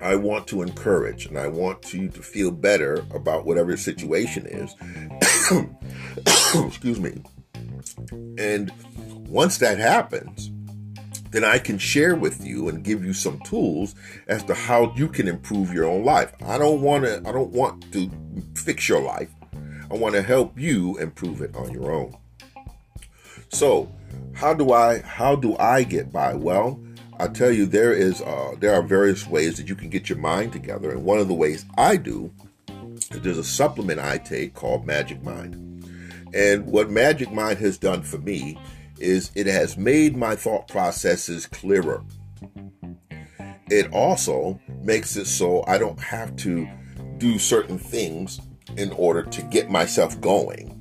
I 0.00 0.16
want 0.16 0.46
to 0.48 0.62
encourage 0.62 1.26
and 1.26 1.38
I 1.38 1.48
want 1.48 1.92
you 1.92 2.08
to 2.08 2.22
feel 2.22 2.50
better 2.50 3.04
about 3.14 3.44
whatever 3.44 3.76
situation 3.76 4.46
is. 4.46 4.74
Excuse 6.66 7.00
me. 7.00 7.22
And 8.38 8.72
once 9.28 9.58
that 9.58 9.78
happens, 9.78 10.50
then 11.30 11.44
I 11.44 11.58
can 11.58 11.78
share 11.78 12.16
with 12.16 12.44
you 12.44 12.68
and 12.68 12.82
give 12.82 13.04
you 13.04 13.12
some 13.12 13.40
tools 13.40 13.94
as 14.26 14.42
to 14.44 14.54
how 14.54 14.92
you 14.96 15.08
can 15.08 15.28
improve 15.28 15.72
your 15.72 15.84
own 15.84 16.04
life. 16.04 16.32
I 16.44 16.58
don't 16.58 16.80
want 16.80 17.04
to 17.04 17.18
I 17.18 17.32
don't 17.32 17.50
want 17.50 17.92
to 17.92 18.10
fix 18.54 18.88
your 18.88 19.00
life. 19.00 19.30
I 19.90 19.94
want 19.94 20.14
to 20.14 20.22
help 20.22 20.58
you 20.58 20.98
improve 20.98 21.40
it 21.40 21.54
on 21.54 21.72
your 21.72 21.92
own. 21.92 22.16
So, 23.50 23.92
how 24.34 24.54
do 24.54 24.72
I 24.72 25.00
how 25.00 25.36
do 25.36 25.56
I 25.56 25.82
get 25.82 26.12
by? 26.12 26.34
Well, 26.34 26.80
I 27.20 27.28
tell 27.28 27.50
you 27.50 27.66
there 27.66 27.92
is 27.92 28.22
uh, 28.22 28.54
there 28.58 28.72
are 28.72 28.80
various 28.82 29.26
ways 29.26 29.58
that 29.58 29.68
you 29.68 29.74
can 29.74 29.90
get 29.90 30.08
your 30.08 30.16
mind 30.16 30.54
together, 30.54 30.90
and 30.90 31.04
one 31.04 31.18
of 31.18 31.28
the 31.28 31.34
ways 31.34 31.66
I 31.76 31.96
do 31.96 32.32
is 32.66 33.20
there's 33.20 33.36
a 33.36 33.44
supplement 33.44 34.00
I 34.00 34.16
take 34.16 34.54
called 34.54 34.86
Magic 34.86 35.22
Mind, 35.22 35.84
and 36.32 36.64
what 36.64 36.88
Magic 36.88 37.30
Mind 37.30 37.58
has 37.58 37.76
done 37.76 38.02
for 38.02 38.16
me 38.16 38.58
is 38.98 39.32
it 39.34 39.46
has 39.46 39.76
made 39.76 40.16
my 40.16 40.34
thought 40.34 40.66
processes 40.66 41.46
clearer. 41.46 42.02
It 43.68 43.92
also 43.92 44.58
makes 44.82 45.14
it 45.16 45.26
so 45.26 45.62
I 45.66 45.76
don't 45.76 46.00
have 46.00 46.34
to 46.36 46.66
do 47.18 47.38
certain 47.38 47.78
things 47.78 48.40
in 48.78 48.92
order 48.92 49.24
to 49.24 49.42
get 49.42 49.70
myself 49.70 50.18
going. 50.22 50.79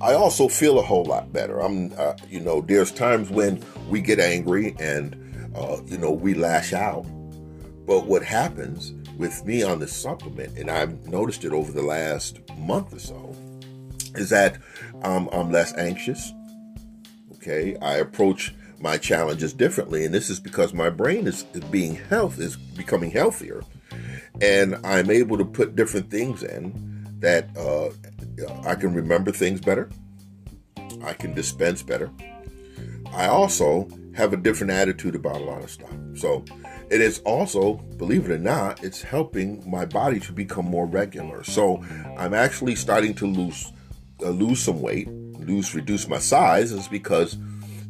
I 0.00 0.14
also 0.14 0.48
feel 0.48 0.78
a 0.78 0.82
whole 0.82 1.04
lot 1.04 1.30
better. 1.32 1.60
I'm, 1.60 1.92
uh, 1.98 2.14
you 2.28 2.40
know, 2.40 2.62
there's 2.62 2.90
times 2.90 3.28
when 3.28 3.62
we 3.88 4.00
get 4.00 4.18
angry 4.18 4.74
and, 4.78 5.14
uh, 5.54 5.78
you 5.86 5.98
know, 5.98 6.10
we 6.10 6.32
lash 6.32 6.72
out. 6.72 7.04
But 7.86 8.06
what 8.06 8.22
happens 8.22 8.94
with 9.18 9.44
me 9.44 9.62
on 9.62 9.78
the 9.78 9.88
supplement, 9.88 10.56
and 10.56 10.70
I've 10.70 11.06
noticed 11.06 11.44
it 11.44 11.52
over 11.52 11.70
the 11.70 11.82
last 11.82 12.40
month 12.56 12.94
or 12.94 12.98
so, 12.98 13.36
is 14.14 14.30
that 14.30 14.56
um, 15.02 15.28
I'm 15.32 15.52
less 15.52 15.74
anxious. 15.76 16.32
Okay, 17.34 17.76
I 17.82 17.96
approach 17.96 18.54
my 18.78 18.96
challenges 18.96 19.52
differently, 19.52 20.06
and 20.06 20.14
this 20.14 20.30
is 20.30 20.40
because 20.40 20.72
my 20.72 20.88
brain 20.88 21.26
is, 21.26 21.44
is 21.52 21.64
being 21.64 21.96
health 21.96 22.38
is 22.38 22.56
becoming 22.56 23.10
healthier, 23.10 23.62
and 24.40 24.76
I'm 24.84 25.10
able 25.10 25.36
to 25.36 25.44
put 25.44 25.76
different 25.76 26.10
things 26.10 26.42
in 26.42 27.18
that 27.20 27.54
uh, 27.56 27.90
I 28.64 28.74
can 28.74 28.94
remember 28.94 29.32
things 29.32 29.60
better. 29.60 29.88
I 31.02 31.12
can 31.14 31.34
dispense 31.34 31.82
better. 31.82 32.10
I 33.12 33.26
also 33.26 33.88
have 34.14 34.32
a 34.32 34.36
different 34.36 34.72
attitude 34.72 35.14
about 35.14 35.36
a 35.36 35.44
lot 35.44 35.62
of 35.62 35.70
stuff. 35.70 35.92
So 36.14 36.44
it 36.90 37.00
is 37.00 37.20
also, 37.20 37.74
believe 37.74 38.24
it 38.28 38.32
or 38.32 38.38
not, 38.38 38.82
it's 38.82 39.02
helping 39.02 39.68
my 39.68 39.84
body 39.84 40.20
to 40.20 40.32
become 40.32 40.66
more 40.66 40.86
regular. 40.86 41.44
So 41.44 41.82
I'm 42.18 42.34
actually 42.34 42.74
starting 42.74 43.14
to 43.14 43.26
lose 43.26 43.72
uh, 44.22 44.28
lose 44.28 44.60
some 44.60 44.82
weight, 44.82 45.08
lose 45.08 45.74
reduce 45.74 46.06
my 46.06 46.18
size 46.18 46.72
is 46.72 46.88
because 46.88 47.38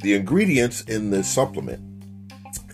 the 0.02 0.14
ingredients 0.14 0.82
in 0.82 1.10
the 1.10 1.24
supplement 1.24 1.80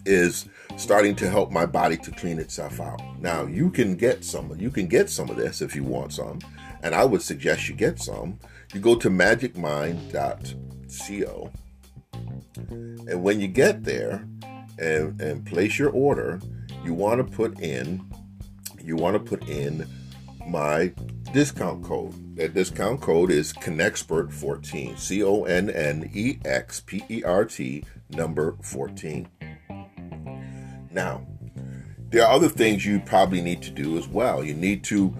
is 0.04 0.46
starting 0.76 1.16
to 1.16 1.28
help 1.28 1.50
my 1.50 1.64
body 1.64 1.96
to 1.96 2.11
clean 2.11 2.38
itself 2.38 2.80
out. 2.80 3.00
Now 3.20 3.46
you 3.46 3.70
can 3.70 3.96
get 3.96 4.25
some 4.25 4.54
you 4.58 4.70
can 4.70 4.88
get 4.88 5.08
some 5.08 5.30
of 5.30 5.37
this 5.37 5.62
if 5.62 5.75
you 5.75 5.85
want 5.85 6.12
some 6.12 6.38
and 6.86 6.94
I 6.94 7.04
would 7.04 7.20
suggest 7.20 7.68
you 7.68 7.74
get 7.74 7.98
some, 7.98 8.38
you 8.72 8.78
go 8.78 8.94
to 8.94 9.10
magicmind.co. 9.10 11.50
And 12.68 13.22
when 13.24 13.40
you 13.40 13.48
get 13.48 13.82
there 13.82 14.24
and, 14.78 15.20
and 15.20 15.44
place 15.44 15.80
your 15.80 15.90
order, 15.90 16.40
you 16.84 16.94
want 16.94 17.18
to 17.18 17.24
put 17.36 17.58
in 17.60 18.08
you 18.80 18.94
want 18.94 19.14
to 19.14 19.20
put 19.20 19.48
in 19.48 19.84
my 20.46 20.92
discount 21.32 21.82
code. 21.82 22.36
That 22.36 22.54
discount 22.54 23.00
code 23.00 23.32
is 23.32 23.52
Connexpert14. 23.52 24.96
C 24.96 25.24
O 25.24 25.42
N 25.42 25.68
N 25.68 26.08
E 26.14 26.38
X 26.44 26.82
P 26.86 27.02
E 27.10 27.24
R 27.24 27.44
T 27.44 27.82
number 28.10 28.56
14. 28.62 29.26
Now, 30.92 31.26
there 32.10 32.25
are 32.25 32.32
other 32.32 32.48
things 32.48 32.86
you 32.86 33.00
probably 33.00 33.40
need 33.40 33.62
to 33.62 33.70
do 33.70 33.98
as 33.98 34.08
well. 34.08 34.44
You 34.44 34.54
need 34.54 34.84
to 34.84 35.14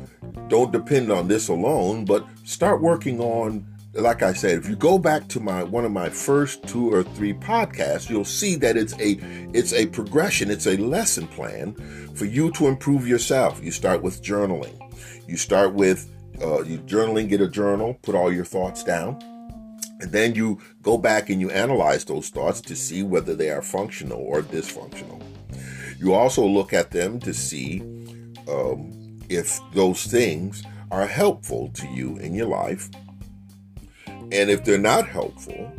don't 0.49 0.73
depend 0.73 1.11
on 1.11 1.29
this 1.29 1.49
alone, 1.49 2.05
but 2.05 2.25
start 2.45 2.81
working 2.81 3.21
on 3.21 3.67
like 3.95 4.23
I 4.23 4.35
said, 4.35 4.59
if 4.59 4.69
you 4.69 4.77
go 4.77 4.99
back 4.99 5.27
to 5.29 5.41
my 5.41 5.63
one 5.63 5.85
of 5.85 5.93
my 5.93 6.09
first 6.09 6.67
two 6.69 6.93
or 6.93 7.03
three 7.03 7.33
podcasts, 7.33 8.11
you'll 8.11 8.25
see 8.25 8.55
that 8.57 8.77
it's 8.77 8.93
a 8.95 9.19
it's 9.53 9.73
a 9.73 9.87
progression, 9.87 10.51
it's 10.51 10.67
a 10.67 10.77
lesson 10.77 11.27
plan 11.29 11.75
for 12.15 12.27
you 12.27 12.51
to 12.53 12.67
improve 12.67 13.09
yourself. 13.09 13.63
You 13.63 13.71
start 13.71 14.03
with 14.03 14.23
journaling. 14.23 14.79
You 15.27 15.37
start 15.37 15.75
with 15.75 16.11
uh, 16.43 16.63
you 16.63 16.79
journaling, 16.81 17.29
get 17.29 17.41
a 17.41 17.49
journal, 17.49 17.99
put 18.03 18.15
all 18.15 18.33
your 18.33 18.45
thoughts 18.45 18.85
down, 18.85 19.19
and 20.01 20.13
then 20.13 20.35
you 20.35 20.61
go 20.83 20.99
back 20.99 21.31
and 21.31 21.41
you 21.41 21.51
analyze 21.51 22.05
those 22.05 22.29
thoughts 22.29 22.61
to 22.63 22.77
see 22.77 23.03
whether 23.03 23.35
they 23.35 23.51
are 23.51 23.63
functional 23.63 24.21
or 24.21 24.43
dysfunctional. 24.43 25.23
You 25.99 26.15
also 26.15 26.45
look 26.45 26.73
at 26.73 26.91
them 26.91 27.21
to 27.21 27.33
see 27.33 27.81
um, 28.49 29.19
if 29.29 29.61
those 29.73 30.05
things 30.05 30.63
are 30.91 31.07
helpful 31.07 31.71
to 31.75 31.87
you 31.89 32.17
in 32.19 32.35
your 32.35 32.47
life. 32.47 32.89
And 34.07 34.51
if 34.51 34.65
they're 34.65 34.79
not 34.79 35.09
helpful, 35.09 35.73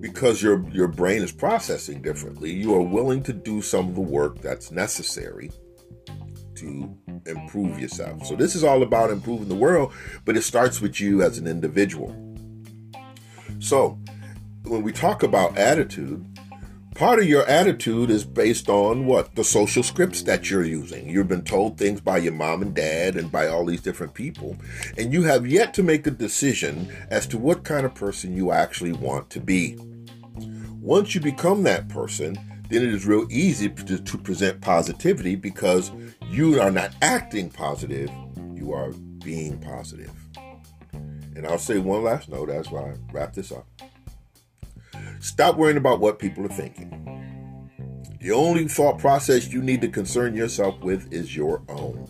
because 0.00 0.42
your 0.42 0.68
your 0.70 0.88
brain 0.88 1.22
is 1.22 1.32
processing 1.32 2.02
differently, 2.02 2.50
you 2.50 2.74
are 2.74 2.82
willing 2.82 3.22
to 3.22 3.32
do 3.32 3.62
some 3.62 3.88
of 3.88 3.94
the 3.94 4.00
work 4.00 4.40
that's 4.40 4.70
necessary 4.70 5.50
to 6.56 6.96
improve 7.26 7.78
yourself. 7.78 8.26
So 8.26 8.36
this 8.36 8.54
is 8.54 8.64
all 8.64 8.82
about 8.82 9.10
improving 9.10 9.48
the 9.48 9.54
world, 9.54 9.92
but 10.24 10.36
it 10.36 10.42
starts 10.42 10.80
with 10.80 11.00
you 11.00 11.22
as 11.22 11.38
an 11.38 11.46
individual. 11.46 12.14
So, 13.58 13.98
when 14.64 14.82
we 14.82 14.92
talk 14.92 15.22
about 15.22 15.56
attitude, 15.56 16.26
Part 17.02 17.18
of 17.18 17.26
your 17.26 17.44
attitude 17.48 18.10
is 18.10 18.22
based 18.22 18.68
on 18.68 19.06
what? 19.06 19.34
The 19.34 19.42
social 19.42 19.82
scripts 19.82 20.22
that 20.22 20.48
you're 20.48 20.62
using. 20.62 21.08
You've 21.08 21.26
been 21.26 21.42
told 21.42 21.76
things 21.76 22.00
by 22.00 22.18
your 22.18 22.32
mom 22.32 22.62
and 22.62 22.72
dad 22.72 23.16
and 23.16 23.28
by 23.32 23.48
all 23.48 23.66
these 23.66 23.80
different 23.80 24.14
people, 24.14 24.56
and 24.96 25.12
you 25.12 25.24
have 25.24 25.44
yet 25.44 25.74
to 25.74 25.82
make 25.82 26.06
a 26.06 26.12
decision 26.12 26.94
as 27.10 27.26
to 27.26 27.38
what 27.38 27.64
kind 27.64 27.84
of 27.84 27.92
person 27.92 28.36
you 28.36 28.52
actually 28.52 28.92
want 28.92 29.30
to 29.30 29.40
be. 29.40 29.76
Once 30.80 31.12
you 31.12 31.20
become 31.20 31.64
that 31.64 31.88
person, 31.88 32.34
then 32.70 32.84
it 32.84 32.94
is 32.94 33.04
real 33.04 33.26
easy 33.32 33.68
to, 33.68 33.98
to 33.98 34.16
present 34.16 34.60
positivity 34.60 35.34
because 35.34 35.90
you 36.30 36.60
are 36.60 36.70
not 36.70 36.94
acting 37.02 37.50
positive, 37.50 38.12
you 38.54 38.72
are 38.72 38.92
being 39.24 39.58
positive. 39.58 40.12
And 40.94 41.48
I'll 41.48 41.58
say 41.58 41.78
one 41.78 42.04
last 42.04 42.28
note 42.28 42.48
as 42.48 42.68
I 42.68 42.94
wrap 43.12 43.32
this 43.32 43.50
up. 43.50 43.66
Stop 45.22 45.56
worrying 45.56 45.76
about 45.76 46.00
what 46.00 46.18
people 46.18 46.44
are 46.44 46.48
thinking. 46.48 46.98
The 48.20 48.32
only 48.32 48.66
thought 48.66 48.98
process 48.98 49.52
you 49.52 49.62
need 49.62 49.80
to 49.82 49.88
concern 49.88 50.34
yourself 50.34 50.80
with 50.80 51.12
is 51.12 51.36
your 51.36 51.62
own. 51.68 52.08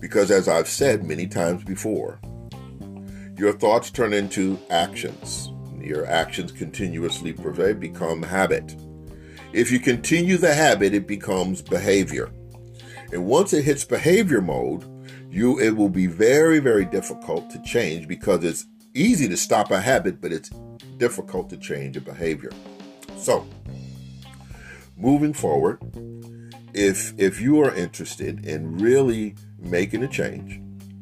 Because, 0.00 0.32
as 0.32 0.48
I've 0.48 0.66
said 0.66 1.04
many 1.04 1.28
times 1.28 1.62
before, 1.62 2.18
your 3.36 3.52
thoughts 3.52 3.92
turn 3.92 4.12
into 4.12 4.58
actions. 4.68 5.52
Your 5.80 6.06
actions 6.06 6.50
continuously 6.50 7.32
prevail, 7.32 7.74
become 7.74 8.24
habit. 8.24 8.74
If 9.52 9.70
you 9.70 9.78
continue 9.78 10.38
the 10.38 10.54
habit, 10.54 10.92
it 10.92 11.06
becomes 11.06 11.62
behavior. 11.62 12.32
And 13.12 13.26
once 13.26 13.52
it 13.52 13.64
hits 13.64 13.84
behavior 13.84 14.40
mode, 14.40 14.84
you 15.30 15.60
it 15.60 15.76
will 15.76 15.88
be 15.88 16.08
very, 16.08 16.58
very 16.58 16.84
difficult 16.84 17.48
to 17.50 17.62
change 17.62 18.08
because 18.08 18.42
it's 18.42 18.66
easy 18.92 19.28
to 19.28 19.36
stop 19.36 19.70
a 19.70 19.80
habit, 19.80 20.20
but 20.20 20.32
it's 20.32 20.50
difficult 20.98 21.48
to 21.50 21.56
change 21.56 21.96
a 21.96 22.00
behavior. 22.00 22.50
So, 23.16 23.46
moving 24.96 25.32
forward, 25.32 25.80
if 26.74 27.12
if 27.18 27.40
you 27.40 27.60
are 27.60 27.74
interested 27.74 28.44
in 28.44 28.78
really 28.78 29.34
making 29.58 30.02
a 30.02 30.08
change, 30.08 30.60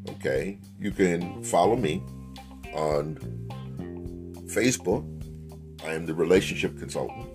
okay, 0.09 0.59
you 0.79 0.91
can 0.91 1.43
follow 1.43 1.77
me 1.77 2.03
on 2.75 3.17
Facebook. 4.47 5.05
I 5.85 5.93
am 5.93 6.07
the 6.07 6.15
relationship 6.15 6.79
consultant. 6.79 7.29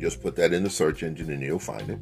just 0.00 0.22
put 0.22 0.34
that 0.36 0.54
in 0.54 0.64
the 0.64 0.70
search 0.70 1.02
engine 1.02 1.30
and 1.30 1.42
you'll 1.42 1.58
find 1.58 1.90
it. 1.90 1.98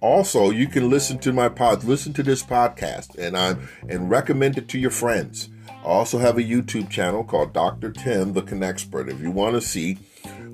Also, 0.00 0.50
you 0.50 0.68
can 0.68 0.88
listen 0.88 1.18
to 1.18 1.32
my 1.32 1.48
pod, 1.48 1.84
listen 1.84 2.12
to 2.12 2.22
this 2.22 2.42
podcast, 2.42 3.16
and 3.18 3.36
I'm 3.36 3.68
and 3.88 4.08
recommend 4.08 4.58
it 4.58 4.68
to 4.68 4.78
your 4.78 4.90
friends. 4.90 5.48
I 5.68 5.84
also 5.84 6.18
have 6.18 6.38
a 6.38 6.42
YouTube 6.42 6.90
channel 6.90 7.24
called 7.24 7.52
Dr. 7.52 7.90
Tim, 7.90 8.32
the 8.32 8.42
Connexpert. 8.42 9.10
If 9.10 9.20
you 9.20 9.30
want 9.30 9.54
to 9.54 9.60
see, 9.60 9.98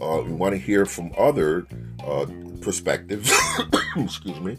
uh, 0.00 0.24
you 0.24 0.34
want 0.34 0.54
to 0.54 0.58
hear 0.58 0.86
from 0.86 1.12
other 1.18 1.66
uh, 2.04 2.26
perspectives, 2.60 3.32
excuse 3.96 4.40
me, 4.40 4.58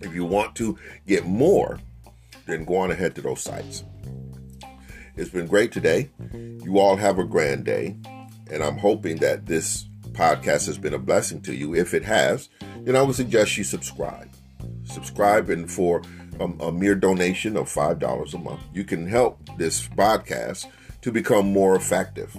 if 0.00 0.14
you 0.14 0.24
want 0.24 0.54
to 0.56 0.78
get 1.06 1.26
more, 1.26 1.78
then 2.46 2.64
go 2.64 2.76
on 2.76 2.90
ahead 2.90 3.14
to 3.16 3.22
those 3.22 3.42
sites. 3.42 3.84
It's 5.16 5.30
been 5.30 5.46
great 5.46 5.72
today. 5.72 6.10
You 6.32 6.78
all 6.78 6.96
have 6.96 7.18
a 7.18 7.24
grand 7.24 7.64
day, 7.64 7.96
and 8.50 8.62
I'm 8.62 8.78
hoping 8.78 9.16
that 9.18 9.46
this 9.46 9.86
podcast 10.12 10.66
has 10.66 10.78
been 10.78 10.94
a 10.94 10.98
blessing 10.98 11.40
to 11.42 11.54
you. 11.54 11.74
If 11.74 11.94
it 11.94 12.04
has, 12.04 12.48
then 12.82 12.96
I 12.96 13.02
would 13.02 13.16
suggest 13.16 13.56
you 13.58 13.64
subscribe. 13.64 14.30
Subscribe, 14.84 15.50
and 15.50 15.70
for 15.70 16.02
a, 16.40 16.44
a 16.64 16.72
mere 16.72 16.94
donation 16.94 17.56
of 17.56 17.68
$5 17.68 18.34
a 18.34 18.38
month, 18.38 18.60
you 18.72 18.84
can 18.84 19.06
help 19.06 19.38
this 19.56 19.86
podcast 19.88 20.66
to 21.02 21.12
become 21.12 21.52
more 21.52 21.76
effective. 21.76 22.36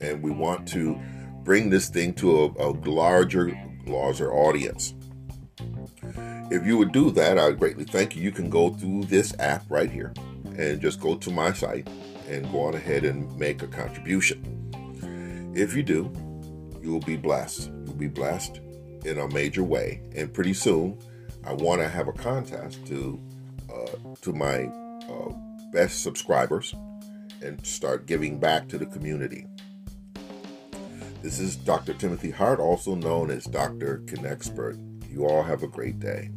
And 0.00 0.22
we 0.22 0.30
want 0.30 0.68
to 0.68 0.98
bring 1.44 1.70
this 1.70 1.88
thing 1.88 2.14
to 2.14 2.44
a, 2.58 2.68
a 2.68 2.70
larger, 2.70 3.58
larger 3.86 4.32
audience. 4.32 4.94
If 6.50 6.66
you 6.66 6.78
would 6.78 6.92
do 6.92 7.10
that, 7.12 7.38
I'd 7.38 7.58
greatly 7.58 7.84
thank 7.84 8.16
you. 8.16 8.22
You 8.22 8.32
can 8.32 8.48
go 8.48 8.70
through 8.70 9.04
this 9.04 9.34
app 9.38 9.64
right 9.68 9.90
here 9.90 10.12
and 10.56 10.80
just 10.80 11.00
go 11.00 11.16
to 11.16 11.30
my 11.30 11.52
site 11.52 11.88
and 12.28 12.50
go 12.52 12.62
on 12.62 12.74
ahead 12.74 13.04
and 13.04 13.36
make 13.38 13.62
a 13.62 13.66
contribution. 13.66 15.52
If 15.54 15.74
you 15.74 15.82
do, 15.82 16.12
you 16.82 16.92
will 16.92 17.00
be 17.00 17.16
blessed. 17.16 17.70
You'll 17.84 17.94
be 17.94 18.08
blessed 18.08 18.60
in 19.04 19.18
a 19.18 19.28
major 19.28 19.62
way. 19.62 20.02
And 20.14 20.32
pretty 20.32 20.54
soon, 20.54 20.98
I 21.44 21.52
want 21.52 21.80
to 21.80 21.88
have 21.88 22.08
a 22.08 22.12
contest 22.12 22.86
to 22.86 23.20
to 24.22 24.32
my 24.32 24.64
uh, 25.08 25.32
best 25.72 26.02
subscribers 26.02 26.74
and 27.42 27.64
start 27.64 28.06
giving 28.06 28.38
back 28.38 28.68
to 28.68 28.78
the 28.78 28.86
community. 28.86 29.46
This 31.22 31.40
is 31.40 31.56
Dr. 31.56 31.94
Timothy 31.94 32.30
Hart, 32.30 32.60
also 32.60 32.94
known 32.94 33.30
as 33.30 33.44
Dr. 33.44 34.02
Connexpert. 34.06 34.78
You 35.10 35.26
all 35.26 35.42
have 35.42 35.62
a 35.62 35.68
great 35.68 35.98
day. 35.98 36.30